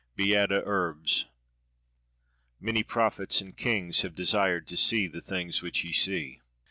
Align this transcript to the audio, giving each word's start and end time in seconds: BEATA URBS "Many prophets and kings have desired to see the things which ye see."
BEATA 0.17 0.63
URBS 0.65 1.25
"Many 2.59 2.81
prophets 2.81 3.39
and 3.39 3.55
kings 3.55 4.01
have 4.01 4.15
desired 4.15 4.65
to 4.69 4.75
see 4.75 5.05
the 5.05 5.21
things 5.21 5.61
which 5.61 5.83
ye 5.83 5.91
see." 5.93 6.41